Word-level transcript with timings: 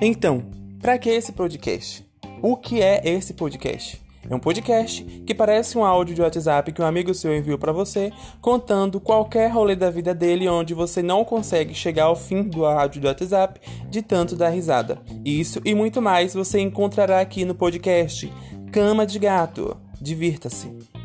Então, 0.00 0.44
para 0.80 0.98
que 0.98 1.08
esse 1.08 1.30
podcast? 1.30 2.04
O 2.42 2.56
que 2.56 2.82
é 2.82 3.00
esse 3.04 3.34
podcast? 3.34 4.02
É 4.28 4.34
um 4.34 4.38
podcast 4.38 5.04
que 5.26 5.34
parece 5.34 5.76
um 5.76 5.84
áudio 5.84 6.14
de 6.14 6.22
WhatsApp 6.22 6.72
que 6.72 6.82
um 6.82 6.86
amigo 6.86 7.12
seu 7.14 7.36
enviou 7.36 7.58
para 7.58 7.72
você, 7.72 8.12
contando 8.40 9.00
qualquer 9.00 9.50
rolê 9.50 9.76
da 9.76 9.90
vida 9.90 10.14
dele 10.14 10.48
onde 10.48 10.74
você 10.74 11.02
não 11.02 11.24
consegue 11.24 11.74
chegar 11.74 12.04
ao 12.04 12.16
fim 12.16 12.42
do 12.42 12.64
áudio 12.64 13.00
do 13.00 13.06
WhatsApp 13.06 13.60
de 13.88 14.02
tanto 14.02 14.36
dar 14.36 14.48
risada. 14.50 15.00
Isso 15.24 15.60
e 15.64 15.74
muito 15.74 16.02
mais 16.02 16.34
você 16.34 16.60
encontrará 16.60 17.20
aqui 17.20 17.44
no 17.44 17.54
podcast 17.54 18.32
Cama 18.72 19.06
de 19.06 19.18
Gato. 19.18 19.76
Divirta-se. 20.00 21.01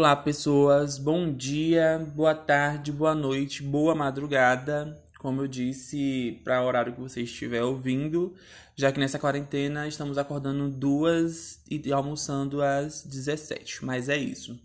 Olá, 0.00 0.16
pessoas. 0.16 0.96
Bom 0.96 1.30
dia, 1.30 1.98
boa 2.14 2.34
tarde, 2.34 2.90
boa 2.90 3.14
noite, 3.14 3.62
boa 3.62 3.94
madrugada 3.94 4.98
como 5.18 5.42
eu 5.42 5.46
disse, 5.46 6.40
para 6.42 6.62
o 6.62 6.66
horário 6.66 6.94
que 6.94 7.00
você 7.02 7.20
estiver 7.20 7.62
ouvindo, 7.62 8.34
já 8.74 8.90
que 8.90 8.98
nessa 8.98 9.18
quarentena 9.18 9.86
estamos 9.86 10.16
acordando 10.16 10.70
duas 10.70 11.60
e 11.70 11.92
almoçando 11.92 12.62
às 12.62 13.04
17. 13.04 13.84
Mas 13.84 14.08
é 14.08 14.16
isso. 14.16 14.58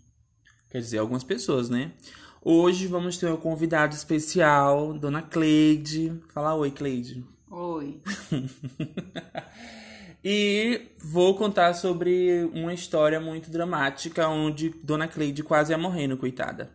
Quer 0.70 0.78
dizer, 0.78 0.96
algumas 0.96 1.22
pessoas, 1.22 1.68
né? 1.68 1.92
Hoje 2.40 2.86
vamos 2.86 3.18
ter 3.18 3.30
um 3.30 3.36
convidado 3.36 3.94
especial, 3.94 4.94
Dona 4.94 5.20
Cleide. 5.20 6.18
Fala 6.32 6.54
oi, 6.54 6.70
Cleide. 6.70 7.22
Oi. 7.50 8.00
e 10.28 10.88
vou 10.98 11.36
contar 11.36 11.72
sobre 11.74 12.50
uma 12.52 12.74
história 12.74 13.20
muito 13.20 13.48
dramática 13.48 14.26
onde 14.26 14.70
Dona 14.82 15.06
Cleide 15.06 15.44
quase 15.44 15.72
ia 15.72 15.78
morrendo, 15.78 16.16
coitada. 16.16 16.68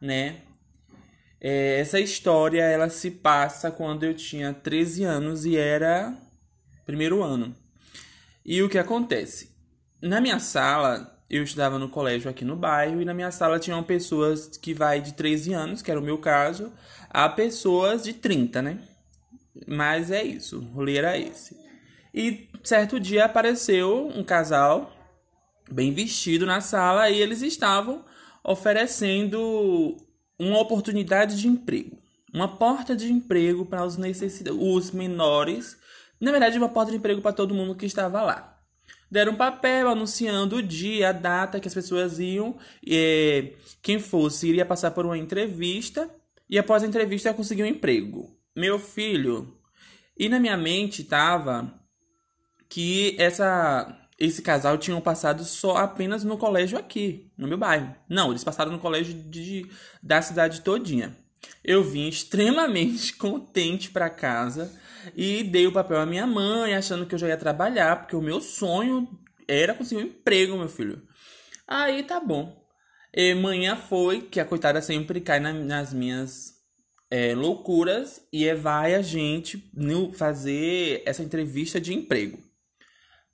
Né? 0.00 0.40
É, 1.40 1.78
essa 1.78 2.00
história 2.00 2.64
ela 2.64 2.90
se 2.90 3.12
passa 3.12 3.70
quando 3.70 4.02
eu 4.02 4.12
tinha 4.12 4.52
13 4.52 5.04
anos 5.04 5.44
e 5.44 5.56
era 5.56 6.18
primeiro 6.84 7.22
ano. 7.22 7.54
E 8.44 8.60
o 8.60 8.68
que 8.68 8.76
acontece? 8.76 9.52
Na 10.02 10.20
minha 10.20 10.40
sala, 10.40 11.16
eu 11.30 11.44
estudava 11.44 11.78
no 11.78 11.88
colégio 11.88 12.28
aqui 12.28 12.44
no 12.44 12.56
bairro 12.56 13.00
e 13.00 13.04
na 13.04 13.14
minha 13.14 13.30
sala 13.30 13.60
tinham 13.60 13.84
pessoas 13.84 14.48
que 14.56 14.74
vai 14.74 15.00
de 15.00 15.14
13 15.14 15.52
anos, 15.52 15.80
que 15.80 15.92
era 15.92 16.00
o 16.00 16.02
meu 16.02 16.18
caso, 16.18 16.72
a 17.08 17.28
pessoas 17.28 18.02
de 18.02 18.14
30, 18.14 18.60
né? 18.62 18.80
Mas 19.64 20.10
é 20.10 20.24
isso, 20.24 20.58
o 20.58 20.64
rolê 20.72 20.96
era 20.96 21.16
esse. 21.16 21.62
E 22.14 22.48
certo 22.62 23.00
dia 23.00 23.24
apareceu 23.24 24.06
um 24.14 24.22
casal 24.22 24.92
bem 25.68 25.92
vestido 25.92 26.46
na 26.46 26.60
sala 26.60 27.10
e 27.10 27.20
eles 27.20 27.42
estavam 27.42 28.04
oferecendo 28.44 29.96
uma 30.38 30.60
oportunidade 30.60 31.40
de 31.40 31.48
emprego, 31.48 31.98
uma 32.32 32.56
porta 32.56 32.94
de 32.94 33.10
emprego 33.10 33.66
para 33.66 33.84
os 33.84 33.96
necessitados, 33.96 34.60
os 34.60 34.90
menores, 34.92 35.76
na 36.20 36.30
verdade 36.30 36.56
uma 36.56 36.68
porta 36.68 36.92
de 36.92 36.98
emprego 36.98 37.20
para 37.20 37.32
todo 37.32 37.54
mundo 37.54 37.74
que 37.74 37.86
estava 37.86 38.22
lá. 38.22 38.62
Deram 39.10 39.32
um 39.32 39.36
papel 39.36 39.88
anunciando 39.88 40.56
o 40.56 40.62
dia, 40.62 41.08
a 41.08 41.12
data 41.12 41.58
que 41.58 41.68
as 41.68 41.74
pessoas 41.74 42.18
iam, 42.18 42.56
e, 42.84 43.54
quem 43.82 43.98
fosse 43.98 44.48
iria 44.48 44.64
passar 44.64 44.90
por 44.92 45.04
uma 45.04 45.18
entrevista 45.18 46.08
e 46.48 46.58
após 46.58 46.82
a 46.82 46.86
entrevista 46.86 47.28
ia 47.28 47.34
conseguir 47.34 47.62
um 47.62 47.66
emprego. 47.66 48.36
Meu 48.54 48.78
filho, 48.78 49.56
e 50.18 50.28
na 50.28 50.38
minha 50.38 50.56
mente 50.56 51.02
estava 51.02 51.72
que 52.74 53.14
essa 53.20 54.00
esse 54.18 54.42
casal 54.42 54.76
tinham 54.76 55.00
passado 55.00 55.44
só 55.44 55.76
apenas 55.76 56.24
no 56.24 56.36
colégio 56.36 56.76
aqui, 56.76 57.30
no 57.38 57.46
meu 57.46 57.56
bairro. 57.56 57.94
Não, 58.08 58.30
eles 58.30 58.42
passaram 58.42 58.72
no 58.72 58.80
colégio 58.80 59.14
de, 59.14 59.64
da 60.02 60.20
cidade 60.20 60.60
todinha. 60.60 61.16
Eu 61.62 61.84
vim 61.84 62.08
extremamente 62.08 63.14
contente 63.16 63.90
para 63.90 64.10
casa 64.10 64.72
e 65.14 65.44
dei 65.44 65.68
o 65.68 65.72
papel 65.72 66.00
à 66.00 66.06
minha 66.06 66.26
mãe, 66.26 66.74
achando 66.74 67.06
que 67.06 67.14
eu 67.14 67.18
já 67.18 67.28
ia 67.28 67.36
trabalhar, 67.36 68.00
porque 68.00 68.16
o 68.16 68.22
meu 68.22 68.40
sonho 68.40 69.08
era 69.46 69.74
conseguir 69.74 70.02
um 70.02 70.06
emprego, 70.06 70.58
meu 70.58 70.68
filho. 70.68 71.00
Aí 71.68 72.02
tá 72.02 72.18
bom. 72.18 72.60
E 73.12 73.34
manhã 73.34 73.76
foi, 73.76 74.22
que 74.22 74.40
a 74.40 74.44
coitada 74.44 74.82
sempre 74.82 75.20
cai 75.20 75.38
na, 75.38 75.52
nas 75.52 75.92
minhas 75.92 76.54
é, 77.08 77.36
loucuras, 77.36 78.20
e 78.32 78.48
é, 78.48 78.54
vai 78.54 78.96
a 78.96 79.02
gente 79.02 79.62
fazer 80.14 81.02
essa 81.06 81.22
entrevista 81.22 81.80
de 81.80 81.94
emprego. 81.94 82.43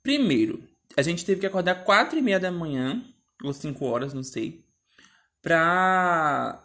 Primeiro, 0.03 0.63
a 0.97 1.01
gente 1.01 1.25
teve 1.25 1.41
que 1.41 1.45
acordar 1.45 1.83
quatro 1.83 2.17
e 2.17 2.21
meia 2.21 2.39
da 2.39 2.51
manhã, 2.51 3.03
ou 3.43 3.53
cinco 3.53 3.85
horas, 3.85 4.13
não 4.13 4.23
sei, 4.23 4.65
pra 5.41 6.61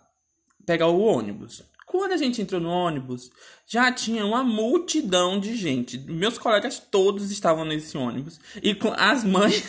pegar 0.65 0.89
o 0.89 1.01
ônibus. 1.01 1.63
Quando 1.87 2.13
a 2.13 2.17
gente 2.17 2.43
entrou 2.43 2.61
no 2.61 2.69
ônibus, 2.69 3.31
já 3.67 3.93
tinha 3.93 4.27
uma 4.27 4.43
multidão 4.43 5.39
de 5.39 5.55
gente. 5.55 5.97
Meus 5.99 6.37
colegas 6.37 6.81
todos 6.81 7.31
estavam 7.31 7.65
nesse 7.65 7.97
ônibus. 7.97 8.41
E 8.61 8.77
as 8.97 9.23
mães. 9.25 9.65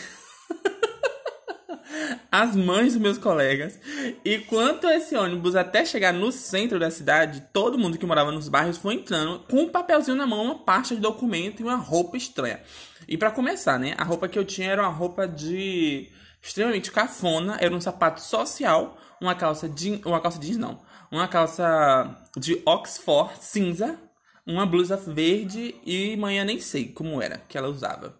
As 2.32 2.56
mães 2.56 2.94
dos 2.94 3.02
meus 3.02 3.18
colegas. 3.18 3.80
E 4.24 4.40
quanto 4.40 4.88
esse 4.88 5.16
ônibus 5.16 5.56
até 5.56 5.86
chegar 5.86 6.14
no 6.14 6.32
centro 6.32 6.80
da 6.80 6.92
cidade, 6.92 7.48
todo 7.54 7.78
mundo 7.78 7.98
que 7.98 8.06
morava 8.06 8.32
nos 8.32 8.50
bairros 8.50 8.78
foi 8.78 8.96
entrando 8.96 9.40
com 9.50 9.64
um 9.64 9.70
papelzinho 9.70 10.18
na 10.18 10.28
mão, 10.28 10.44
uma 10.44 10.60
pasta 10.60 10.96
de 10.96 11.02
documento 11.02 11.60
e 11.60 11.64
uma 11.64 11.76
roupa 11.76 12.18
estranha. 12.18 12.62
E 13.08 13.18
para 13.18 13.32
começar, 13.32 13.80
né, 13.80 13.96
a 13.98 14.04
roupa 14.04 14.28
que 14.28 14.38
eu 14.38 14.46
tinha 14.46 14.72
era 14.72 14.82
uma 14.82 14.92
roupa 14.92 15.28
de 15.28 16.10
extremamente 16.42 16.92
cafona, 16.92 17.58
era 17.60 17.76
um 17.76 17.82
sapato 17.82 18.22
social, 18.22 18.98
uma 19.22 19.36
calça 19.36 19.68
jeans, 19.68 20.02
uma 20.06 20.22
calça 20.22 20.40
jeans 20.40 20.58
não, 20.58 20.80
uma 21.12 21.28
calça 21.28 22.16
de 22.36 22.62
Oxford 22.66 23.34
cinza, 23.40 24.00
uma 24.46 24.66
blusa 24.66 24.96
verde 24.96 25.76
e 25.86 26.16
manhã 26.16 26.46
nem 26.46 26.60
sei 26.60 26.88
como 26.88 27.22
era 27.22 27.40
que 27.50 27.58
ela 27.58 27.68
usava. 27.68 28.18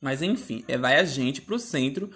Mas 0.00 0.22
enfim, 0.22 0.64
é, 0.68 0.76
vai 0.76 0.98
a 0.98 1.04
gente 1.04 1.40
pro 1.40 1.58
centro 1.58 2.10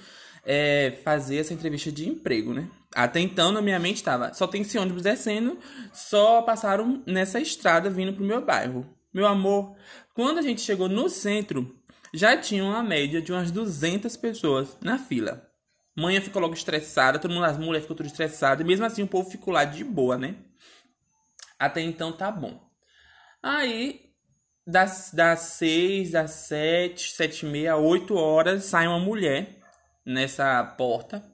é, 0.45 0.99
fazer 1.05 1.39
essa 1.39 1.55
entrevista 1.55 1.91
de 1.93 2.09
emprego, 2.09 2.53
né? 2.53 2.69
Até 2.95 3.21
então, 3.21 3.53
na 3.53 3.63
minha 3.63 3.79
mente 3.79 3.97
estava, 3.97 4.35
só 4.35 4.47
tem 4.47 4.63
esse 4.63 4.77
ônibus 4.77 5.03
descendo, 5.03 5.59
só 5.93 6.43
passaram 6.43 7.03
nessa 7.07 7.39
estrada 7.39 7.89
vindo 7.89 8.13
pro 8.13 8.25
meu 8.25 8.45
bairro. 8.45 8.85
Meu 9.13 9.27
amor, 9.27 9.77
quando 10.13 10.39
a 10.39 10.43
gente 10.43 10.61
chegou 10.61 10.89
no 10.89 11.09
centro, 11.09 11.77
já 12.13 12.37
tinha 12.37 12.65
uma 12.65 12.83
média 12.83 13.23
de 13.23 13.33
umas 13.33 13.51
200 13.51 14.17
pessoas 14.17 14.77
na 14.81 14.99
fila. 14.99 15.49
Mãe 15.97 16.21
ficou 16.21 16.43
logo 16.43 16.55
estressada, 16.55 17.19
todo 17.19 17.33
mundo, 17.33 17.45
as 17.45 17.59
mulheres 17.59 17.83
ficou 17.83 17.97
tudo 17.97 18.07
estressada, 18.07 18.63
e 18.63 18.65
mesmo 18.65 18.87
assim 18.87 19.03
o 19.03 19.07
povo 19.07 19.31
ficou 19.31 19.53
lá 19.53 19.65
de 19.65 19.85
boa, 19.85 20.17
né? 20.17 20.37
Até 21.59 21.81
então 21.81 22.13
tá 22.13 22.31
bom. 22.31 22.61
Aí, 23.43 24.01
das, 24.67 25.13
das 25.13 25.41
6, 25.41 26.13
das 26.13 26.31
7, 26.31 27.13
7 27.13 27.47
e 27.47 27.49
meia, 27.49 27.77
8 27.77 28.15
horas, 28.15 28.65
sai 28.65 28.87
uma 28.87 28.99
mulher 28.99 29.60
nessa 30.11 30.63
porta 30.65 31.25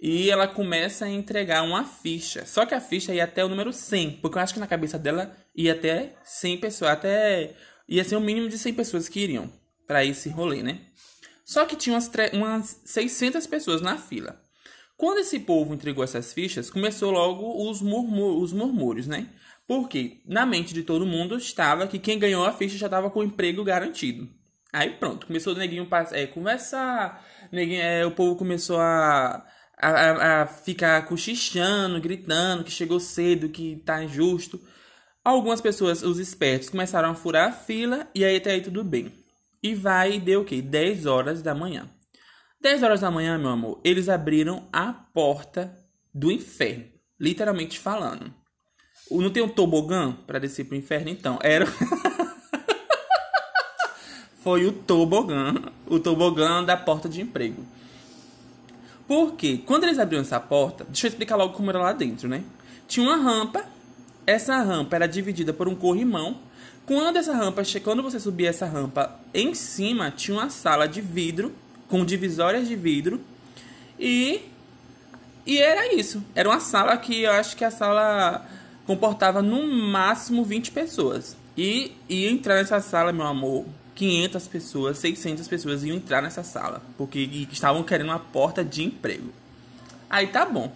e 0.00 0.30
ela 0.30 0.46
começa 0.46 1.06
a 1.06 1.10
entregar 1.10 1.62
uma 1.62 1.84
ficha. 1.84 2.44
Só 2.44 2.66
que 2.66 2.74
a 2.74 2.80
ficha 2.80 3.14
ia 3.14 3.24
até 3.24 3.44
o 3.44 3.48
número 3.48 3.72
100, 3.72 4.18
porque 4.20 4.36
eu 4.38 4.42
acho 4.42 4.54
que 4.54 4.60
na 4.60 4.66
cabeça 4.66 4.98
dela 4.98 5.34
ia 5.54 5.72
até 5.72 6.14
100 6.24 6.58
pessoas, 6.58 6.90
até 6.90 7.54
ia 7.88 8.04
ser 8.04 8.16
o 8.16 8.18
um 8.18 8.22
mínimo 8.22 8.48
de 8.48 8.58
100 8.58 8.74
pessoas 8.74 9.08
que 9.08 9.20
iriam 9.20 9.50
para 9.86 10.04
esse 10.04 10.28
rolê, 10.28 10.62
né? 10.62 10.80
Só 11.44 11.66
que 11.66 11.76
tinha 11.76 11.94
umas, 11.94 12.10
umas 12.32 12.80
600 12.84 13.46
pessoas 13.46 13.80
na 13.80 13.96
fila. 13.96 14.40
Quando 14.96 15.18
esse 15.18 15.40
povo 15.40 15.74
entregou 15.74 16.04
essas 16.04 16.32
fichas, 16.32 16.70
começou 16.70 17.10
logo 17.10 17.68
os, 17.68 17.82
murmur, 17.82 18.42
os 18.42 18.52
murmúrios, 18.52 19.06
né? 19.06 19.28
Porque 19.66 20.20
na 20.26 20.44
mente 20.46 20.72
de 20.72 20.82
todo 20.82 21.06
mundo 21.06 21.36
estava 21.36 21.86
que 21.86 21.98
quem 21.98 22.18
ganhou 22.18 22.44
a 22.44 22.52
ficha 22.52 22.76
já 22.76 22.86
estava 22.86 23.10
com 23.10 23.20
o 23.20 23.24
emprego 23.24 23.64
garantido. 23.64 24.28
Aí 24.72 24.90
pronto, 24.90 25.26
começou 25.26 25.54
o 25.54 25.56
neguinho 25.56 25.88
é, 26.12 26.26
conversar, 26.26 27.24
o 28.06 28.10
povo 28.10 28.36
começou 28.36 28.78
a, 28.78 29.44
a, 29.78 30.42
a 30.42 30.46
ficar 30.46 31.06
cochichando, 31.06 32.00
gritando 32.00 32.64
que 32.64 32.70
chegou 32.70 33.00
cedo, 33.00 33.48
que 33.48 33.82
tá 33.84 34.02
injusto. 34.02 34.60
Algumas 35.24 35.60
pessoas, 35.60 36.02
os 36.02 36.18
espertos, 36.18 36.68
começaram 36.68 37.10
a 37.10 37.14
furar 37.14 37.48
a 37.48 37.52
fila 37.52 38.08
e 38.14 38.24
aí 38.24 38.36
até 38.36 38.52
aí 38.52 38.60
tudo 38.60 38.84
bem. 38.84 39.12
E 39.62 39.74
vai 39.74 40.14
e 40.14 40.20
deu 40.20 40.42
o 40.42 40.44
quê? 40.44 40.60
10 40.60 41.06
horas 41.06 41.40
da 41.42 41.54
manhã. 41.54 41.88
10 42.60 42.82
horas 42.82 43.00
da 43.00 43.10
manhã, 43.10 43.38
meu 43.38 43.50
amor, 43.50 43.80
eles 43.84 44.08
abriram 44.08 44.68
a 44.72 44.92
porta 44.92 45.74
do 46.14 46.30
inferno. 46.30 46.84
Literalmente 47.18 47.78
falando. 47.78 48.32
Não 49.10 49.30
tem 49.30 49.42
um 49.42 49.48
tobogã 49.48 50.12
para 50.26 50.38
descer 50.38 50.64
pro 50.64 50.76
inferno? 50.76 51.10
Então, 51.10 51.38
era. 51.42 51.66
Foi 54.44 54.64
o 54.66 54.72
tobogã. 54.72 55.54
O 55.86 55.98
tobogã 55.98 56.62
da 56.62 56.76
porta 56.76 57.08
de 57.08 57.20
emprego. 57.20 57.64
Porque 59.08 59.58
quando 59.58 59.84
eles 59.84 59.98
abriram 59.98 60.22
essa 60.22 60.38
porta, 60.38 60.84
deixa 60.84 61.06
eu 61.06 61.08
explicar 61.08 61.36
logo 61.36 61.54
como 61.54 61.70
era 61.70 61.80
lá 61.80 61.92
dentro, 61.92 62.28
né? 62.28 62.44
Tinha 62.86 63.06
uma 63.06 63.16
rampa. 63.16 63.64
Essa 64.26 64.56
rampa 64.62 64.96
era 64.96 65.06
dividida 65.06 65.52
por 65.52 65.66
um 65.66 65.74
corrimão 65.74 66.38
quando 66.86 67.16
essa 67.16 67.32
rampa, 67.32 67.62
quando 67.82 68.02
você 68.02 68.20
subia 68.20 68.50
essa 68.50 68.66
rampa, 68.66 69.18
em 69.32 69.54
cima 69.54 70.10
tinha 70.10 70.36
uma 70.36 70.50
sala 70.50 70.86
de 70.86 71.00
vidro 71.00 71.52
com 71.88 72.04
divisórias 72.04 72.68
de 72.68 72.76
vidro 72.76 73.20
E 73.98 74.42
e 75.46 75.58
era 75.58 75.94
isso. 75.94 76.22
Era 76.34 76.48
uma 76.48 76.60
sala 76.60 76.96
que 76.96 77.22
eu 77.22 77.32
acho 77.32 77.56
que 77.56 77.64
a 77.64 77.70
sala 77.70 78.46
comportava 78.86 79.42
no 79.42 79.66
máximo 79.66 80.44
20 80.44 80.70
pessoas. 80.70 81.36
E 81.56 81.92
ia 82.08 82.30
entrar 82.30 82.56
nessa 82.56 82.80
sala, 82.80 83.12
meu 83.12 83.26
amor, 83.26 83.66
500 83.94 84.48
pessoas, 84.48 84.98
600 84.98 85.46
pessoas 85.46 85.84
iam 85.84 85.96
entrar 85.96 86.20
nessa 86.20 86.42
sala, 86.42 86.82
porque 86.98 87.20
estavam 87.52 87.82
querendo 87.82 88.08
uma 88.08 88.18
porta 88.18 88.64
de 88.64 88.82
emprego. 88.82 89.32
Aí 90.10 90.26
tá 90.26 90.44
bom. 90.44 90.72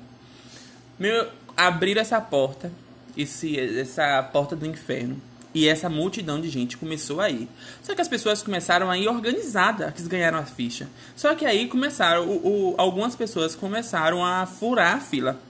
Meu, 0.99 1.29
abriram 1.57 2.01
essa 2.01 2.21
porta, 2.21 2.73
esse, 3.17 3.59
essa 3.59 4.23
porta 4.33 4.55
do 4.55 4.67
inferno. 4.67 5.21
E 5.55 5.67
essa 5.67 5.89
multidão 5.89 6.41
de 6.41 6.51
gente 6.51 6.77
começou 6.77 7.21
a 7.21 7.31
ir. 7.31 7.49
Só 7.83 7.95
que 7.95 8.01
as 8.01 8.07
pessoas 8.07 8.43
começaram 8.43 8.91
a 8.91 8.99
ir 8.99 9.09
organizadas, 9.09 9.93
que 9.95 10.03
ganharam 10.03 10.39
a 10.39 10.45
ficha. 10.45 10.89
Só 11.17 11.35
que 11.35 11.47
aí 11.47 11.67
começaram, 11.67 12.29
o, 12.29 12.73
o, 12.73 12.75
algumas 12.77 13.17
pessoas 13.17 13.57
começaram 13.57 14.25
a 14.25 14.45
furar 14.45 14.97
a 14.97 15.01
fila. 15.01 15.41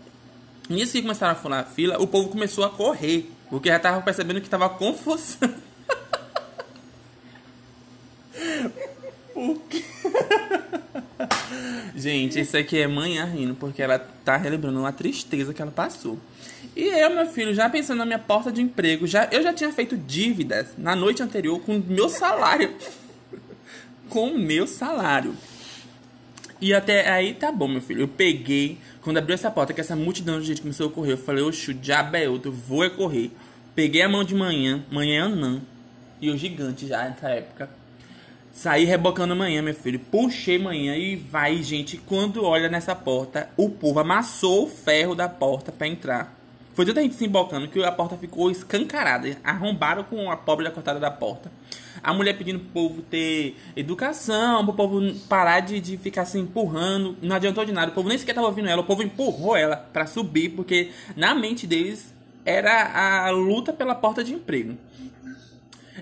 Nisso 0.69 0.93
que 0.93 1.03
começaram 1.03 1.33
a 1.33 1.35
furar 1.35 1.61
a 1.61 1.65
fila, 1.65 2.01
o 2.01 2.07
povo 2.07 2.29
começou 2.29 2.65
a 2.65 2.71
correr. 2.71 3.31
Porque 3.51 3.69
já 3.69 3.79
tava 3.79 4.01
percebendo 4.01 4.41
que 4.41 4.49
tava 4.49 4.69
confusão. 4.69 5.53
Gente, 11.99 12.39
isso 12.39 12.57
aqui 12.57 12.79
é 12.79 12.87
manhã 12.87 13.25
rindo, 13.25 13.57
porque 13.57 13.83
ela 13.83 13.99
tá 13.99 14.37
relembrando 14.37 14.79
uma 14.79 14.93
tristeza 14.93 15.53
que 15.53 15.61
ela 15.61 15.73
passou. 15.73 16.17
E 16.77 16.85
eu, 16.85 17.13
meu 17.13 17.27
filho, 17.27 17.53
já 17.53 17.69
pensando 17.69 17.99
na 17.99 18.07
minha 18.07 18.21
porta 18.21 18.53
de 18.53 18.63
emprego, 18.63 19.05
já, 19.05 19.29
eu 19.33 19.43
já 19.43 19.53
tinha 19.53 19.73
feito 19.73 19.97
dívidas 19.97 20.69
na 20.79 20.95
noite 20.95 21.25
anterior 21.25 21.61
com 21.61 21.83
meu 21.89 22.09
salário. 22.09 22.73
com 24.09 24.31
meu 24.31 24.65
salário. 24.65 25.35
E 26.61 26.73
até 26.73 27.11
aí 27.11 27.35
tá 27.35 27.51
bom, 27.51 27.67
meu 27.67 27.81
filho. 27.81 28.03
Eu 28.03 28.09
peguei, 28.09 28.79
quando 29.03 29.17
abriu 29.17 29.35
essa 29.35 29.51
porta, 29.51 29.75
que 29.75 29.81
essa 29.81 29.97
multidão 29.97 30.41
de 30.41 30.47
gente 30.47 30.63
começou 30.63 30.89
a 30.89 30.93
correr, 30.93 31.15
eu 31.15 31.19
falei, 31.19 31.43
oxe, 31.43 31.73
o 31.73 31.75
diabo 31.75 32.17
é 32.17 32.29
outro, 32.29 32.53
vou 32.53 32.85
é 32.85 32.91
correr. 32.91 33.33
Peguei 33.75 34.03
a 34.03 34.09
mão 34.09 34.23
de 34.23 34.37
manhã, 34.37 34.85
manhã 34.89 35.29
não. 35.29 35.61
E 36.21 36.31
o 36.31 36.39
gigante 36.39 36.87
já 36.87 37.09
nessa 37.09 37.29
época. 37.29 37.69
Saí 38.59 38.85
rebocando 38.85 39.37
manhã, 39.37 39.63
meu 39.63 39.73
filho. 39.73 40.01
Puxei 40.01 40.59
manhã 40.59 40.97
e 40.97 41.15
vai, 41.15 41.63
gente. 41.63 41.97
Quando 41.97 42.43
olha 42.43 42.69
nessa 42.69 42.93
porta, 42.93 43.49
o 43.57 43.71
povo 43.71 44.01
amassou 44.01 44.65
o 44.65 44.69
ferro 44.69 45.15
da 45.15 45.29
porta 45.29 45.71
para 45.71 45.87
entrar. 45.87 46.37
Foi 46.75 46.85
tanta 46.85 47.01
gente 47.01 47.15
se 47.15 47.25
embocando 47.25 47.69
que 47.69 47.81
a 47.85 47.93
porta 47.93 48.17
ficou 48.17 48.51
escancarada. 48.51 49.37
Arrombaram 49.45 50.03
com 50.03 50.29
a 50.29 50.37
pobre 50.37 50.65
da 50.65 50.73
cortada 50.73 50.99
da 50.99 51.09
porta. 51.09 51.53
A 52.03 52.13
mulher 52.13 52.37
pedindo 52.37 52.59
pro 52.59 52.89
povo 52.89 53.03
ter 53.03 53.55
educação, 53.77 54.65
pro 54.65 54.75
povo 54.75 55.15
parar 55.29 55.61
de, 55.61 55.79
de 55.79 55.97
ficar 55.97 56.25
se 56.25 56.37
empurrando. 56.37 57.17
Não 57.23 57.37
adiantou 57.37 57.65
de 57.65 57.71
nada. 57.71 57.93
O 57.93 57.95
povo 57.95 58.09
nem 58.09 58.19
sequer 58.19 58.35
tava 58.35 58.49
ouvindo 58.49 58.69
ela. 58.69 58.83
O 58.83 58.87
povo 58.87 59.05
empurrou 59.05 59.57
ela 59.57 59.77
para 59.77 60.05
subir, 60.05 60.49
porque 60.49 60.91
na 61.15 61.33
mente 61.33 61.65
deles 61.65 62.13
era 62.45 63.27
a 63.27 63.31
luta 63.31 63.73
pela 63.73 63.95
porta 63.95 64.25
de 64.25 64.35
emprego. 64.35 64.77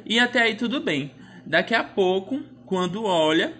E 0.06 0.18
até 0.18 0.40
aí 0.40 0.54
tudo 0.54 0.80
bem. 0.80 1.10
Daqui 1.46 1.74
a 1.74 1.84
pouco, 1.84 2.42
quando 2.64 3.04
olha 3.04 3.54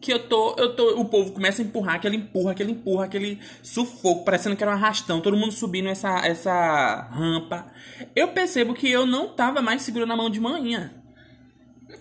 que 0.00 0.12
eu 0.12 0.28
tô, 0.28 0.54
eu 0.56 0.74
tô, 0.74 1.00
o 1.00 1.04
povo 1.04 1.32
começa 1.32 1.60
a 1.60 1.64
empurrar, 1.64 1.96
aquele 1.96 2.16
empurra, 2.16 2.52
aquele 2.52 2.72
empurra, 2.72 3.04
aquele 3.04 3.38
sufoco, 3.62 4.24
parecendo 4.24 4.56
que 4.56 4.62
era 4.62 4.72
um 4.72 4.74
arrastão, 4.74 5.20
todo 5.20 5.36
mundo 5.36 5.52
subindo 5.52 5.88
essa 5.88 6.24
essa 6.26 7.08
rampa. 7.10 7.66
Eu 8.14 8.28
percebo 8.28 8.74
que 8.74 8.88
eu 8.88 9.04
não 9.04 9.28
tava 9.28 9.60
mais 9.60 9.82
segurando 9.82 10.12
a 10.12 10.16
mão 10.16 10.30
de 10.30 10.40
manhã. 10.40 10.92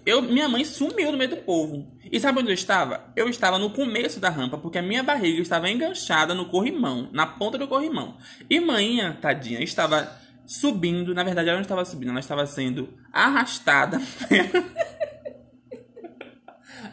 Eu, 0.06 0.22
minha 0.22 0.48
mãe 0.48 0.64
sumiu 0.64 1.12
no 1.12 1.18
meio 1.18 1.32
do 1.32 1.38
povo. 1.38 1.86
E 2.10 2.20
sabe 2.20 2.40
onde 2.40 2.50
eu 2.50 2.54
estava? 2.54 3.04
Eu 3.16 3.28
estava 3.28 3.58
no 3.58 3.70
começo 3.70 4.20
da 4.20 4.30
rampa, 4.30 4.58
porque 4.58 4.78
a 4.78 4.82
minha 4.82 5.04
barriga 5.04 5.42
estava 5.42 5.70
enganchada 5.70 6.34
no 6.34 6.46
corrimão, 6.46 7.10
na 7.12 7.26
ponta 7.26 7.58
do 7.58 7.68
corrimão. 7.68 8.18
E 8.50 8.60
manhã, 8.60 9.18
tadinha, 9.20 9.62
estava 9.62 10.10
subindo. 10.48 11.14
Na 11.14 11.24
verdade, 11.24 11.50
ela 11.50 11.58
não 11.58 11.64
estava 11.64 11.86
subindo, 11.86 12.10
ela 12.10 12.20
estava 12.20 12.46
sendo 12.48 12.90
arrastada. 13.12 14.02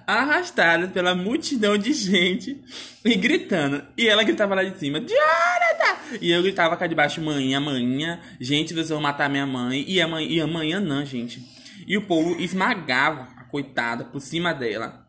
arrastada 0.07 0.89
pela 0.89 1.15
multidão 1.15 1.79
de 1.79 1.93
gente 1.93 2.63
e 3.05 3.15
gritando. 3.15 3.83
E 3.97 4.09
ela 4.09 4.23
gritava 4.23 4.55
lá 4.55 4.63
de 4.63 4.79
cima, 4.79 5.01
Jonathan! 5.01 6.19
E 6.21 6.31
eu 6.31 6.43
gritava 6.43 6.77
cá 6.77 6.87
de 6.87 6.95
baixo, 6.95 7.23
mãe, 7.23 7.55
amanhã, 7.55 8.21
gente, 8.39 8.75
vocês 8.75 8.91
vão 8.91 9.01
matar 9.01 9.31
minha 9.31 9.47
mãe. 9.47 9.85
E 9.87 10.01
amanhã, 10.01 10.29
e 10.29 10.41
amanhã 10.41 10.81
não, 10.81 11.05
gente. 11.05 11.43
E 11.87 11.97
o 11.97 12.03
povo 12.03 12.39
esmagava 12.41 13.29
a 13.37 13.45
coitada 13.45 14.05
por 14.05 14.21
cima 14.21 14.53
dela. 14.53 15.04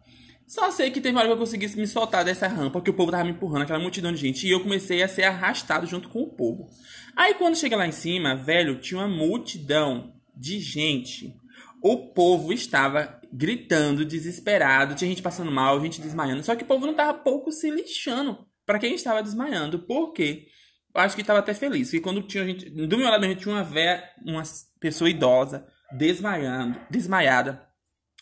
Só 0.48 0.70
sei 0.72 0.92
que 0.92 1.02
teve 1.02 1.16
uma 1.16 1.22
hora 1.22 1.30
que 1.30 1.34
eu 1.34 1.40
conseguisse 1.40 1.78
me 1.78 1.88
soltar 1.88 2.24
dessa 2.24 2.48
rampa, 2.48 2.82
que 2.82 2.90
o 2.90 2.94
povo 2.94 3.12
tava 3.12 3.24
me 3.24 3.32
empurrando, 3.32 3.64
aquela 3.64 3.80
multidão 3.80 4.12
de 4.12 4.18
gente, 4.18 4.46
e 4.46 4.52
eu 4.52 4.62
comecei 4.62 5.02
a 5.02 5.08
ser 5.08 5.24
arrastado 5.24 5.88
junto 5.88 6.08
com 6.10 6.22
o 6.22 6.30
povo. 6.30 6.70
Aí 7.16 7.34
quando 7.34 7.58
chega 7.58 7.76
lá 7.76 7.88
em 7.88 7.92
cima, 7.92 8.36
velho, 8.36 8.80
tinha 8.80 9.00
uma 9.00 9.08
multidão 9.08 10.14
de 10.36 10.60
gente. 10.60 11.34
O 11.82 12.14
povo 12.14 12.52
estava 12.52 13.20
gritando, 13.32 14.06
desesperado, 14.06 14.96
tinha 14.96 15.10
gente 15.10 15.22
passando 15.22 15.52
mal, 15.52 15.80
gente 15.82 16.02
desmaiando. 16.02 16.44
Só 16.44 16.56
que 16.56 16.64
o 16.64 16.68
povo 16.68 16.86
não 16.86 16.94
tava 16.94 17.14
pouco 17.14 17.52
se 17.52 17.70
lixando 17.70 18.46
para 18.66 18.80
quem 18.80 18.96
estava 18.96 19.22
desmaiando. 19.22 19.80
Por 19.80 20.12
quê? 20.14 20.48
Eu 20.94 21.02
acho 21.02 21.16
que 21.16 21.22
estava 21.22 21.40
até 21.40 21.54
feliz. 21.54 21.90
Porque 21.90 22.02
quando 22.02 22.22
tinha 22.24 22.46
gente. 22.46 22.70
Do 22.70 22.98
meu 22.98 23.10
lado, 23.10 23.24
a 23.24 23.28
gente 23.28 23.42
tinha 23.42 23.54
uma 23.54 23.64
véia, 23.64 24.04
uma 24.26 24.44
pessoa 24.80 25.10
idosa, 25.10 25.68
desmaiando, 25.92 26.80
desmaiada. 26.90 27.62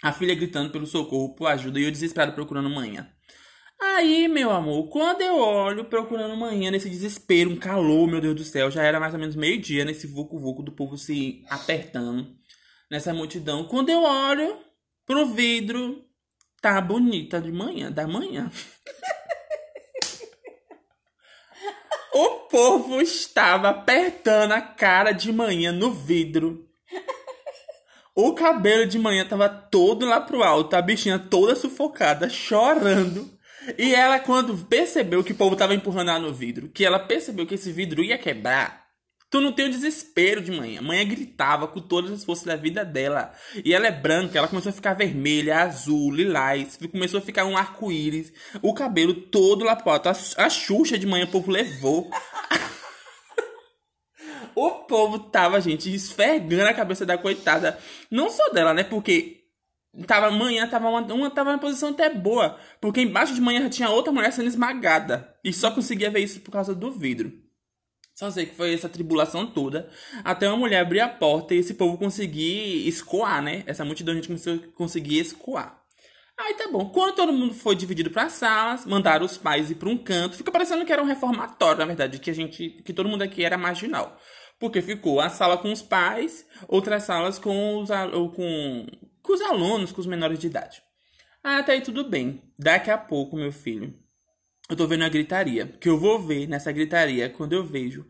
A 0.04 0.12
filha 0.12 0.36
gritando 0.36 0.70
pelo 0.70 0.86
socorro, 0.86 1.34
por 1.34 1.48
ajuda, 1.48 1.80
e 1.80 1.84
eu 1.84 1.92
desesperado 1.92 2.34
procurando 2.34 2.70
manhã. 2.70 3.10
Aí, 3.80 4.28
meu 4.28 4.52
amor, 4.52 4.90
quando 4.90 5.22
eu 5.22 5.38
olho 5.38 5.86
procurando 5.86 6.36
manhã 6.36 6.70
nesse 6.70 6.90
desespero, 6.90 7.50
um 7.50 7.56
calor, 7.56 8.06
meu 8.06 8.20
Deus 8.20 8.36
do 8.36 8.44
céu, 8.44 8.70
já 8.70 8.84
era 8.84 9.00
mais 9.00 9.14
ou 9.14 9.20
menos 9.20 9.34
meio-dia 9.34 9.86
nesse 9.86 10.06
vucu-vucu 10.06 10.62
do 10.62 10.74
povo 10.74 10.98
se 10.98 11.46
apertando 11.50 12.36
nessa 12.92 13.14
multidão. 13.14 13.64
Quando 13.64 13.88
eu 13.90 14.04
olho 14.04 14.58
pro 15.06 15.28
vidro, 15.28 16.04
tá 16.62 16.82
bonita 16.82 17.40
de 17.40 17.54
manhã, 17.54 17.90
da 17.90 18.06
manhã. 18.06 18.52
o 22.14 22.30
povo 22.50 23.02
estava 23.02 23.70
apertando 23.70 24.52
a 24.52 24.60
cara 24.60 25.14
de 25.14 25.32
manhã 25.32 25.72
no 25.72 25.94
vidro. 25.94 26.73
O 28.16 28.34
cabelo 28.34 28.86
de 28.86 29.00
manhã 29.00 29.26
tava 29.26 29.50
todo 29.50 30.06
lá 30.06 30.22
pro 30.22 30.44
alto, 30.44 30.76
a 30.76 30.82
bichinha 30.82 31.18
toda 31.18 31.56
sufocada, 31.56 32.30
chorando. 32.30 33.28
E 33.78 33.96
ela, 33.96 34.20
quando 34.20 34.56
percebeu 34.66 35.24
que 35.24 35.32
o 35.32 35.36
povo 35.36 35.56
tava 35.56 35.74
empurrando 35.74 36.10
ela 36.10 36.20
no 36.20 36.34
vidro, 36.34 36.70
que 36.70 36.86
ela 36.86 37.00
percebeu 37.00 37.48
que 37.48 37.56
esse 37.56 37.72
vidro 37.72 38.04
ia 38.04 38.18
quebrar, 38.18 38.84
tu 39.32 39.42
não 39.42 39.52
tem 39.52 39.66
o 39.66 39.72
desespero 39.72 40.42
de 40.42 40.52
manhã. 40.52 40.80
Manhã 40.80 41.04
gritava 41.06 41.68
com 41.68 41.80
todas 41.80 42.12
as 42.12 42.24
forças 42.24 42.46
da 42.46 42.56
vida 42.56 42.86
dela. 42.86 43.34
E 43.66 43.74
ela 43.74 43.88
é 43.88 43.92
branca, 43.92 44.38
ela 44.38 44.48
começou 44.48 44.70
a 44.70 44.74
ficar 44.74 44.94
vermelha, 44.94 45.62
azul, 45.62 46.12
lilás, 46.12 46.78
começou 46.92 47.18
a 47.18 47.22
ficar 47.22 47.46
um 47.46 47.58
arco-íris, 47.58 48.32
o 48.62 48.76
cabelo 48.76 49.16
todo 49.16 49.66
lá 49.66 49.76
pro 49.76 49.92
alto. 49.92 50.10
A, 50.10 50.16
a 50.38 50.50
Xuxa 50.52 51.00
de 51.00 51.08
manhã 51.08 51.26
o 51.26 51.30
povo 51.30 51.50
levou. 51.50 52.12
o 54.56 54.72
povo 54.86 55.20
tava, 55.20 55.60
gente, 55.62 55.94
esfregando 55.94 56.70
a 56.70 56.74
cabeça 56.74 57.06
da 57.06 57.18
coitada. 57.18 57.78
Não 58.10 58.30
só 58.30 58.50
dela, 58.50 58.74
né? 58.74 58.84
Porque 58.84 59.44
Tava, 60.08 60.32
manhã 60.32 60.68
tava 60.68 60.90
uma, 60.90 61.02
uma 61.14 61.30
tava 61.30 61.52
na 61.52 61.60
posição 61.60 61.90
até 61.90 62.10
boa, 62.10 62.58
porque 62.82 63.00
embaixo 63.00 63.36
de 63.36 63.40
manhã 63.40 63.70
tinha 63.70 63.90
outra 63.90 64.12
mulher 64.12 64.34
sendo 64.34 64.48
esmagada. 64.48 65.36
E 65.44 65.54
só 65.54 65.70
conseguia 65.70 66.10
ver 66.10 66.22
isso 66.22 66.40
por 66.40 66.50
causa 66.50 66.74
do 66.74 66.92
vidro. 66.92 67.32
Só 68.16 68.30
sei 68.32 68.48
que 68.48 68.56
foi 68.56 68.74
essa 68.74 68.90
tribulação 68.90 69.46
toda, 69.46 69.90
até 70.24 70.48
uma 70.48 70.58
mulher 70.58 70.82
abrir 70.82 71.00
a 71.00 71.08
porta 71.08 71.54
e 71.54 71.60
esse 71.60 71.76
povo 71.76 71.98
conseguir 71.98 72.88
escoar, 72.88 73.42
né? 73.42 73.64
Essa 73.68 73.86
multidão 73.86 74.20
de 74.20 74.28
gente 74.28 74.72
conseguir 74.74 75.20
escoar. 75.20 75.80
Aí 76.40 76.56
tá 76.56 76.68
bom. 76.72 76.90
Quando 76.90 77.16
todo 77.16 77.32
mundo 77.32 77.54
foi 77.54 77.76
dividido 77.76 78.10
para 78.10 78.30
salas, 78.30 78.86
mandaram 78.86 79.26
os 79.26 79.38
pais 79.38 79.70
ir 79.70 79.76
para 79.76 79.90
um 79.90 79.98
canto. 79.98 80.36
Fica 80.36 80.52
parecendo 80.52 80.84
que 80.86 80.92
era 80.92 81.02
um 81.02 81.06
reformatório, 81.06 81.80
na 81.80 81.86
verdade, 81.86 82.18
que 82.18 82.32
a 82.32 82.34
gente, 82.34 82.70
que 82.84 82.94
todo 82.94 83.08
mundo 83.08 83.22
aqui 83.22 83.44
era 83.44 83.58
marginal. 83.58 84.18
Porque 84.60 84.82
ficou 84.82 85.20
a 85.20 85.30
sala 85.30 85.58
com 85.58 85.72
os 85.72 85.82
pais, 85.82 86.46
outras 86.68 87.04
salas 87.04 87.38
com 87.38 87.82
os 87.82 87.90
com 88.36 88.88
com 89.22 89.34
os 89.34 89.42
alunos, 89.42 89.92
com 89.92 90.02
os 90.02 90.08
menores 90.08 90.38
de 90.38 90.48
idade. 90.48 90.82
Ah, 91.44 91.58
até 91.58 91.74
aí 91.74 91.82
tudo 91.82 92.08
bem. 92.08 92.42
Daqui 92.60 92.92
a 92.92 92.98
pouco, 92.98 93.36
meu 93.36 93.52
filho, 93.52 93.94
eu 94.70 94.76
tô 94.76 94.88
vendo 94.88 95.04
a 95.04 95.10
gritaria. 95.10 95.66
Que 95.66 95.90
eu 95.90 95.98
vou 95.98 96.20
ver 96.20 96.48
nessa 96.48 96.72
gritaria 96.72 97.30
quando 97.30 97.54
eu 97.54 97.66
vejo. 97.66 98.06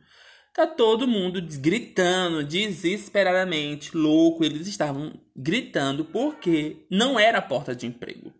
Tá 0.53 0.67
todo 0.67 1.07
mundo 1.07 1.41
gritando 1.59 2.43
desesperadamente, 2.43 3.97
louco. 3.97 4.43
Eles 4.43 4.67
estavam 4.67 5.19
gritando 5.35 6.05
porque 6.05 6.85
não 6.91 7.19
era 7.19 7.41
porta 7.41 7.75
de 7.75 7.87
emprego. 7.87 8.31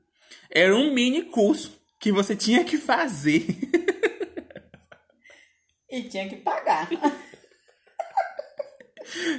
Era 0.50 0.76
um 0.76 0.94
mini 0.94 1.24
curso 1.24 1.82
que 2.00 2.12
você 2.12 2.36
tinha 2.36 2.64
que 2.64 2.78
fazer. 2.78 3.48
e 5.90 6.04
tinha 6.04 6.30
que 6.30 6.36
pagar. 6.36 6.88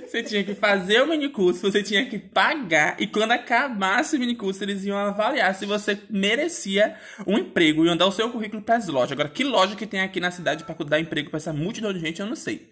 Você 0.06 0.22
tinha 0.22 0.44
que 0.44 0.54
fazer 0.54 1.02
o 1.02 1.06
minicurso, 1.06 1.60
você 1.60 1.82
tinha 1.82 2.04
que 2.06 2.18
pagar, 2.18 3.00
e 3.00 3.06
quando 3.06 3.32
acabasse 3.32 4.16
o 4.16 4.18
minicurso, 4.18 4.62
eles 4.62 4.84
iam 4.84 4.96
avaliar 4.96 5.54
se 5.54 5.66
você 5.66 5.98
merecia 6.10 6.96
um 7.26 7.38
emprego, 7.38 7.84
iam 7.84 7.96
dar 7.96 8.06
o 8.06 8.12
seu 8.12 8.30
currículo 8.30 8.62
para 8.62 8.76
as 8.76 8.88
lojas. 8.88 9.12
Agora, 9.12 9.28
que 9.28 9.44
loja 9.44 9.76
que 9.76 9.86
tem 9.86 10.00
aqui 10.00 10.20
na 10.20 10.30
cidade 10.30 10.64
para 10.64 10.74
dar 10.84 11.00
emprego 11.00 11.30
para 11.30 11.38
essa 11.38 11.52
multidão 11.52 11.92
de 11.92 12.00
gente, 12.00 12.20
eu 12.20 12.26
não 12.26 12.36
sei. 12.36 12.70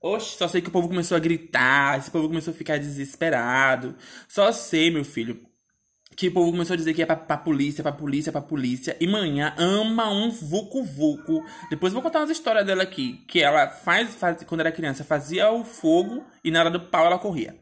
Oxe, 0.00 0.36
só 0.36 0.48
sei 0.48 0.60
que 0.60 0.68
o 0.68 0.72
povo 0.72 0.88
começou 0.88 1.16
a 1.16 1.20
gritar, 1.20 1.98
esse 1.98 2.10
povo 2.10 2.26
começou 2.26 2.52
a 2.52 2.56
ficar 2.56 2.76
desesperado. 2.78 3.94
Só 4.26 4.50
sei, 4.50 4.90
meu 4.90 5.04
filho, 5.04 5.40
que 6.16 6.28
o 6.28 6.32
povo 6.32 6.50
começou 6.50 6.74
a 6.74 6.76
dizer 6.76 6.94
que 6.94 7.02
é 7.02 7.06
pra, 7.06 7.16
pra 7.16 7.36
polícia, 7.36 7.82
pra 7.82 7.92
polícia, 7.92 8.32
pra 8.32 8.40
polícia. 8.40 8.96
E 9.00 9.06
manhã 9.06 9.54
ama 9.56 10.10
um 10.10 10.30
vucu-vucu. 10.30 11.44
Depois 11.70 11.92
eu 11.92 11.94
vou 11.94 12.02
contar 12.02 12.20
umas 12.20 12.30
histórias 12.30 12.66
dela 12.66 12.82
aqui. 12.82 13.24
Que 13.26 13.42
ela 13.42 13.68
faz, 13.68 14.14
faz, 14.14 14.42
quando 14.44 14.60
era 14.60 14.72
criança, 14.72 15.04
fazia 15.04 15.50
o 15.50 15.64
fogo 15.64 16.24
e 16.44 16.50
na 16.50 16.60
hora 16.60 16.70
do 16.70 16.80
pau 16.80 17.06
ela 17.06 17.18
corria. 17.18 17.56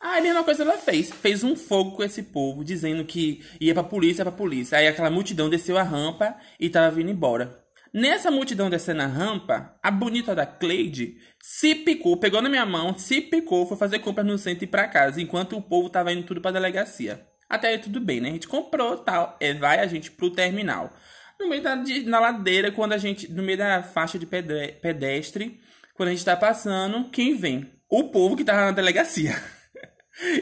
Aí 0.00 0.20
a 0.20 0.22
mesma 0.22 0.44
coisa 0.44 0.62
ela 0.62 0.78
fez. 0.78 1.10
Fez 1.10 1.44
um 1.44 1.54
fogo 1.54 1.92
com 1.92 2.02
esse 2.02 2.22
povo, 2.22 2.64
dizendo 2.64 3.04
que 3.04 3.44
ia 3.60 3.74
pra 3.74 3.82
polícia, 3.82 4.24
pra 4.24 4.32
polícia. 4.32 4.78
Aí 4.78 4.86
aquela 4.86 5.10
multidão 5.10 5.50
desceu 5.50 5.76
a 5.76 5.82
rampa 5.82 6.36
e 6.58 6.70
tava 6.70 6.90
vindo 6.90 7.10
embora. 7.10 7.60
Nessa 7.92 8.30
multidão 8.30 8.70
descendo 8.70 9.02
a 9.02 9.06
rampa, 9.06 9.74
a 9.82 9.90
bonita 9.90 10.32
da 10.32 10.46
Cleide 10.46 11.16
se 11.42 11.74
picou, 11.74 12.16
pegou 12.16 12.40
na 12.40 12.48
minha 12.48 12.64
mão, 12.64 12.96
se 12.96 13.20
picou, 13.20 13.66
foi 13.66 13.76
fazer 13.76 13.98
compras 13.98 14.24
no 14.24 14.38
centro 14.38 14.62
e 14.62 14.68
pra 14.68 14.86
casa, 14.86 15.20
enquanto 15.20 15.56
o 15.56 15.62
povo 15.62 15.90
tava 15.90 16.12
indo 16.12 16.22
tudo 16.22 16.40
pra 16.40 16.52
delegacia. 16.52 17.26
Até 17.50 17.68
aí 17.68 17.78
tudo 17.78 18.00
bem, 18.00 18.20
né? 18.20 18.28
A 18.28 18.32
gente 18.32 18.46
comprou 18.46 18.96
tal, 18.96 19.36
é, 19.40 19.52
vai 19.52 19.80
a 19.80 19.86
gente 19.88 20.12
pro 20.12 20.30
terminal. 20.30 20.92
No 21.38 21.48
meio 21.48 21.60
da 21.60 21.74
na 22.06 22.20
ladeira, 22.20 22.70
quando 22.70 22.92
a 22.92 22.98
gente. 22.98 23.30
No 23.32 23.42
meio 23.42 23.58
da 23.58 23.82
faixa 23.82 24.18
de 24.18 24.26
pedestre, 24.26 25.60
quando 25.94 26.10
a 26.10 26.12
gente 26.12 26.24
tá 26.24 26.36
passando, 26.36 27.10
quem 27.10 27.36
vem? 27.36 27.68
O 27.88 28.04
povo 28.04 28.36
que 28.36 28.44
tava 28.44 28.66
na 28.66 28.70
delegacia. 28.70 29.34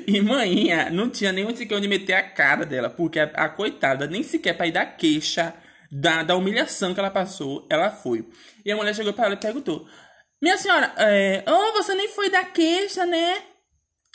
E 0.09 0.21
manhinha 0.21 0.91
não 0.91 1.09
tinha 1.09 1.31
nem 1.31 1.55
sequer 1.55 1.77
onde 1.77 1.87
meter 1.87 2.15
a 2.15 2.23
cara 2.23 2.67
dela, 2.67 2.91
porque 2.91 3.21
a, 3.21 3.25
a 3.35 3.49
coitada 3.49 4.09
nem 4.09 4.25
sequer 4.25 4.57
pra 4.57 4.67
ir 4.67 4.73
dar 4.73 4.87
queixa 4.97 5.55
da, 5.93 6.25
da 6.25 6.35
humilhação 6.35 6.93
que 6.93 6.99
ela 6.99 7.12
passou, 7.12 7.65
ela 7.71 7.88
foi. 7.88 8.29
E 8.65 8.73
a 8.73 8.77
mulher 8.77 8.93
chegou 8.93 9.12
para 9.12 9.27
ela 9.27 9.35
e 9.35 9.38
perguntou: 9.38 9.87
Minha 10.43 10.59
senhora, 10.59 10.93
é, 10.97 11.45
oh, 11.47 11.73
você 11.75 11.95
nem 11.95 12.09
foi 12.09 12.29
dar 12.29 12.47
queixa, 12.47 13.07
né? 13.07 13.41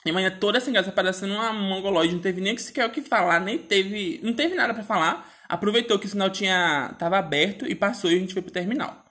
E 0.05 0.09
a 0.09 0.13
manhã 0.13 0.31
toda 0.31 0.59
sem 0.59 0.73
graça, 0.73 0.91
parecendo 0.91 1.33
uma 1.33 1.53
mongoloide, 1.53 2.13
não 2.13 2.21
teve 2.21 2.41
nem 2.41 2.57
sequer 2.57 2.85
o 2.85 2.91
que 2.91 3.01
falar, 3.01 3.39
nem 3.39 3.57
teve. 3.57 4.19
Não 4.21 4.33
teve 4.33 4.55
nada 4.55 4.73
para 4.73 4.83
falar. 4.83 5.31
Aproveitou 5.47 5.97
que 5.99 6.05
o 6.05 6.09
sinal 6.09 6.29
tinha 6.29 6.93
tava 6.99 7.17
aberto 7.17 7.65
e 7.67 7.75
passou 7.75 8.11
e 8.11 8.15
a 8.15 8.19
gente 8.19 8.33
foi 8.33 8.41
pro 8.41 8.51
terminal. 8.51 9.03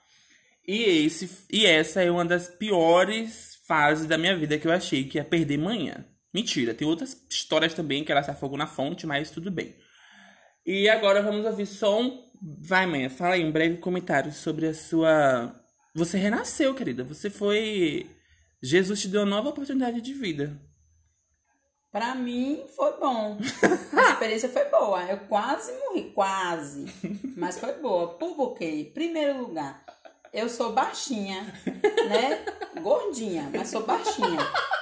E, 0.67 1.05
esse, 1.05 1.47
e 1.51 1.65
essa 1.65 2.01
é 2.01 2.09
uma 2.09 2.25
das 2.25 2.47
piores 2.47 3.59
fases 3.67 4.05
da 4.05 4.17
minha 4.17 4.35
vida 4.35 4.57
que 4.57 4.67
eu 4.67 4.71
achei 4.71 5.03
que 5.05 5.17
ia 5.17 5.25
perder 5.25 5.57
manhã. 5.57 6.05
Mentira, 6.33 6.73
tem 6.73 6.87
outras 6.87 7.17
histórias 7.29 7.73
também 7.73 8.03
que 8.03 8.11
ela 8.11 8.23
se 8.23 8.31
afogou 8.31 8.57
na 8.57 8.67
fonte, 8.67 9.05
mas 9.05 9.29
tudo 9.29 9.51
bem. 9.51 9.75
E 10.65 10.89
agora 10.89 11.21
vamos 11.21 11.45
ouvir 11.45 11.65
só 11.65 12.01
um. 12.01 12.31
Vai, 12.61 12.85
manhã, 12.85 13.09
fala 13.09 13.35
aí 13.35 13.43
um 13.43 13.51
breve 13.51 13.77
comentário 13.77 14.31
sobre 14.31 14.67
a 14.67 14.73
sua. 14.73 15.53
Você 15.93 16.17
renasceu, 16.17 16.73
querida. 16.73 17.03
Você 17.03 17.29
foi. 17.29 18.09
Jesus 18.61 19.01
te 19.01 19.07
deu 19.07 19.21
uma 19.21 19.29
nova 19.29 19.49
oportunidade 19.49 20.01
de 20.01 20.13
vida. 20.13 20.59
Pra 21.93 22.15
mim 22.15 22.65
foi 22.75 22.91
bom. 22.93 23.37
A 23.95 24.13
experiência 24.13 24.49
foi 24.49 24.65
boa. 24.65 25.03
Eu 25.03 25.19
quase 25.29 25.71
morri, 25.73 26.11
quase. 26.15 26.91
Mas 27.37 27.59
foi 27.59 27.73
boa. 27.73 28.15
Por 28.15 28.55
quê? 28.55 28.89
Primeiro 28.91 29.37
lugar, 29.37 29.85
eu 30.33 30.49
sou 30.49 30.71
baixinha, 30.71 31.53
né? 32.09 32.43
Gordinha, 32.81 33.47
mas 33.53 33.69
sou 33.69 33.83
baixinha. 33.83 34.39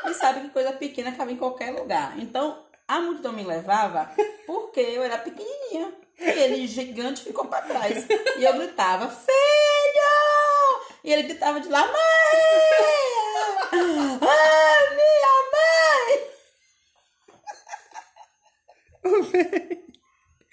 E 0.08 0.14
sabe 0.14 0.40
que 0.40 0.50
coisa 0.52 0.72
pequena 0.72 1.12
cabe 1.12 1.34
em 1.34 1.38
qualquer 1.38 1.72
lugar. 1.72 2.18
Então, 2.18 2.64
a 2.88 3.02
multidão 3.02 3.34
me 3.34 3.44
levava 3.44 4.10
porque 4.48 4.80
eu 4.80 5.04
era 5.04 5.18
pequenininha. 5.18 5.94
E 6.18 6.30
ele 6.30 6.66
gigante 6.66 7.26
ficou 7.26 7.44
para 7.44 7.64
trás. 7.64 8.08
E 8.38 8.44
eu 8.46 8.54
gritava, 8.54 9.10
filho! 9.10 9.32
E 11.04 11.12
ele 11.12 11.24
gritava 11.24 11.60
de 11.60 11.68
lá, 11.68 11.82
mãe! 11.82 11.94
Ah, 13.74 14.96
minha 14.96 15.52
mãe! 15.52 16.32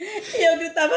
E 0.00 0.44
eu 0.44 0.58
gritava, 0.58 0.94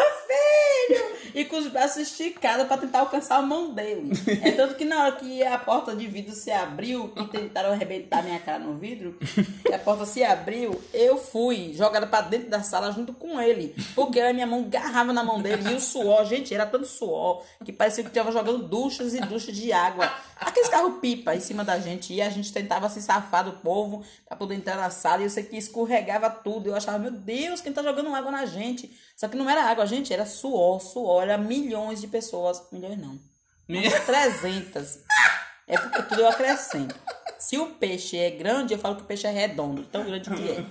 com 1.51 1.57
os 1.57 1.67
braços 1.67 1.97
esticados 1.97 2.65
para 2.65 2.77
tentar 2.77 3.01
alcançar 3.01 3.35
a 3.35 3.41
mão 3.41 3.73
dele. 3.73 4.11
É 4.41 4.51
tanto 4.51 4.75
que 4.75 4.85
na 4.85 5.03
hora 5.03 5.11
que 5.17 5.43
a 5.43 5.57
porta 5.57 5.93
de 5.93 6.07
vidro 6.07 6.33
se 6.33 6.49
abriu, 6.49 7.09
que 7.09 7.25
tentaram 7.25 7.73
arrebentar 7.73 8.23
minha 8.23 8.39
cara 8.39 8.57
no 8.57 8.75
vidro, 8.75 9.17
que 9.65 9.73
a 9.73 9.77
porta 9.77 10.05
se 10.05 10.23
abriu, 10.23 10.81
eu 10.93 11.17
fui 11.17 11.73
jogada 11.73 12.07
para 12.07 12.21
dentro 12.21 12.49
da 12.49 12.63
sala 12.63 12.89
junto 12.93 13.11
com 13.11 13.39
ele. 13.39 13.75
Porque 13.93 14.21
a 14.21 14.31
minha 14.31 14.47
mão 14.47 14.63
garrava 14.69 15.11
na 15.11 15.25
mão 15.25 15.41
dele 15.41 15.71
e 15.71 15.73
o 15.73 15.81
suor, 15.81 16.25
gente, 16.25 16.53
era 16.53 16.65
tanto 16.65 16.87
suor 16.87 17.43
que 17.65 17.73
parecia 17.73 18.01
que 18.01 18.09
estava 18.09 18.31
jogando 18.31 18.59
duchas 18.59 19.13
e 19.13 19.19
duchas 19.19 19.53
de 19.53 19.73
água. 19.73 20.09
Aqueles 20.41 20.69
carros 20.69 20.99
pipa 20.99 21.35
em 21.35 21.39
cima 21.39 21.63
da 21.63 21.77
gente. 21.79 22.13
E 22.13 22.21
a 22.21 22.29
gente 22.29 22.51
tentava 22.51 22.89
se 22.89 22.99
safar 22.99 23.43
do 23.43 23.51
povo 23.51 24.03
para 24.27 24.35
poder 24.35 24.55
entrar 24.55 24.75
na 24.75 24.89
sala. 24.89 25.21
E 25.21 25.25
eu 25.25 25.29
sei 25.29 25.43
que 25.43 25.55
escorregava 25.55 26.29
tudo. 26.29 26.67
Eu 26.67 26.75
achava, 26.75 26.97
meu 26.97 27.11
Deus, 27.11 27.61
quem 27.61 27.71
tá 27.71 27.83
jogando 27.83 28.13
água 28.15 28.31
na 28.31 28.45
gente? 28.45 28.91
Só 29.21 29.27
que 29.27 29.37
não 29.37 29.47
era 29.47 29.65
água, 29.65 29.85
gente, 29.85 30.11
era 30.11 30.25
suor, 30.25 30.81
suor. 30.81 31.21
Era 31.21 31.37
milhões 31.37 32.01
de 32.01 32.07
pessoas. 32.07 32.59
Milhões 32.71 32.97
não. 32.97 33.19
Umas 33.69 34.03
300. 34.03 34.97
É 35.67 35.77
porque 35.77 36.01
tudo 36.01 36.21
eu 36.21 36.27
acrescento. 36.27 36.95
Se 37.37 37.55
o 37.55 37.67
peixe 37.75 38.17
é 38.17 38.31
grande, 38.31 38.73
eu 38.73 38.79
falo 38.79 38.95
que 38.95 39.03
o 39.03 39.05
peixe 39.05 39.27
é 39.27 39.29
redondo, 39.29 39.83
tão 39.83 40.03
grande 40.03 40.27
que 40.27 40.49
é. 40.49 40.65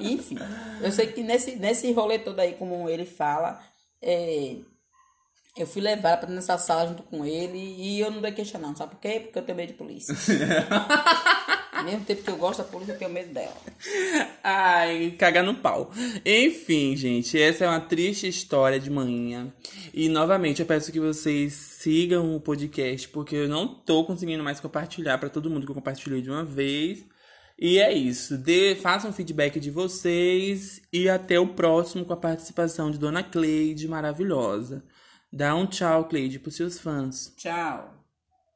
Enfim, 0.00 0.36
eu 0.82 0.90
sei 0.90 1.06
que 1.06 1.22
nesse, 1.22 1.54
nesse 1.54 1.92
rolê 1.92 2.18
todo 2.18 2.40
aí, 2.40 2.54
como 2.54 2.88
ele 2.88 3.06
fala, 3.06 3.62
é, 4.02 4.56
eu 5.56 5.64
fui 5.64 5.80
levar 5.80 6.16
pra 6.16 6.28
nessa 6.28 6.58
sala 6.58 6.88
junto 6.88 7.04
com 7.04 7.24
ele 7.24 7.58
e 7.58 8.00
eu 8.00 8.10
não 8.10 8.20
dei 8.20 8.32
queixa 8.32 8.58
não, 8.58 8.74
sabe 8.74 8.96
por 8.96 9.00
quê? 9.00 9.20
Porque 9.20 9.38
eu 9.38 9.44
tenho 9.44 9.56
medo 9.56 9.68
de 9.68 9.78
polícia. 9.78 10.12
Ao 11.84 11.90
mesmo 11.90 12.06
tempo 12.06 12.22
que 12.22 12.30
eu 12.30 12.38
gosto 12.38 12.62
da 12.62 12.64
polícia, 12.64 12.92
eu 12.92 12.98
tenho 12.98 13.10
medo 13.10 13.34
dela. 13.34 13.54
Ai, 14.42 15.14
cagar 15.18 15.44
no 15.44 15.54
pau. 15.54 15.92
Enfim, 16.24 16.96
gente, 16.96 17.38
essa 17.38 17.66
é 17.66 17.68
uma 17.68 17.80
triste 17.80 18.26
história 18.26 18.80
de 18.80 18.88
manhã. 18.88 19.52
E 19.92 20.08
novamente 20.08 20.60
eu 20.60 20.66
peço 20.66 20.90
que 20.90 20.98
vocês 20.98 21.52
sigam 21.52 22.34
o 22.34 22.40
podcast, 22.40 23.06
porque 23.10 23.36
eu 23.36 23.48
não 23.50 23.68
tô 23.68 24.02
conseguindo 24.02 24.42
mais 24.42 24.60
compartilhar 24.60 25.18
para 25.18 25.28
todo 25.28 25.50
mundo 25.50 25.66
que 25.66 25.72
eu 25.72 25.74
compartilhei 25.74 26.22
de 26.22 26.30
uma 26.30 26.42
vez. 26.42 27.04
E 27.58 27.78
é 27.78 27.92
isso. 27.92 28.38
Dê, 28.38 28.74
façam 28.74 29.10
um 29.10 29.12
feedback 29.12 29.60
de 29.60 29.70
vocês 29.70 30.80
e 30.90 31.06
até 31.06 31.38
o 31.38 31.48
próximo 31.48 32.06
com 32.06 32.14
a 32.14 32.16
participação 32.16 32.90
de 32.90 32.98
Dona 32.98 33.22
Cleide, 33.22 33.86
maravilhosa. 33.86 34.82
Dá 35.30 35.54
um 35.54 35.66
tchau, 35.66 36.06
Cleide, 36.06 36.38
pros 36.38 36.56
seus 36.56 36.78
fãs. 36.78 37.34
Tchau. 37.36 37.92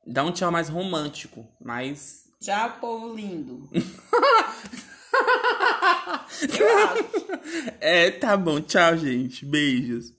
Dá 0.07 0.25
um 0.25 0.33
tchau 0.33 0.51
mais 0.51 0.71
romântico, 0.71 1.47
mais. 1.61 2.28
Tchau, 2.41 2.79
povo 2.81 3.15
lindo. 3.15 3.69
é, 7.81 8.13
tá 8.13 8.37
bom. 8.37 8.61
Tchau, 8.61 8.97
gente. 8.97 9.45
Beijos. 9.45 10.15